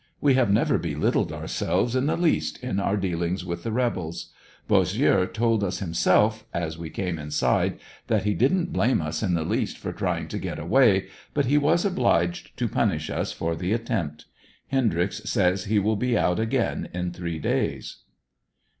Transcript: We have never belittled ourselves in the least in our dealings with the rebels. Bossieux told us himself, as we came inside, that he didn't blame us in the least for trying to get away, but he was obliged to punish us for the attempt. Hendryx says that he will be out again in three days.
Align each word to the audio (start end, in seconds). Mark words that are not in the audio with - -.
We 0.19 0.33
have 0.33 0.49
never 0.51 0.79
belittled 0.79 1.31
ourselves 1.31 1.95
in 1.95 2.07
the 2.07 2.17
least 2.17 2.57
in 2.63 2.79
our 2.79 2.97
dealings 2.97 3.45
with 3.45 3.61
the 3.61 3.71
rebels. 3.71 4.33
Bossieux 4.67 5.27
told 5.31 5.63
us 5.63 5.77
himself, 5.77 6.43
as 6.55 6.75
we 6.75 6.89
came 6.89 7.19
inside, 7.19 7.77
that 8.07 8.23
he 8.23 8.33
didn't 8.33 8.73
blame 8.73 8.99
us 8.99 9.21
in 9.21 9.35
the 9.35 9.43
least 9.43 9.77
for 9.77 9.93
trying 9.93 10.27
to 10.29 10.39
get 10.39 10.57
away, 10.57 11.05
but 11.35 11.45
he 11.45 11.59
was 11.59 11.85
obliged 11.85 12.57
to 12.57 12.67
punish 12.67 13.11
us 13.11 13.31
for 13.31 13.55
the 13.55 13.73
attempt. 13.73 14.25
Hendryx 14.69 15.21
says 15.29 15.65
that 15.65 15.69
he 15.69 15.77
will 15.77 15.95
be 15.95 16.17
out 16.17 16.39
again 16.39 16.89
in 16.95 17.11
three 17.11 17.37
days. 17.37 17.97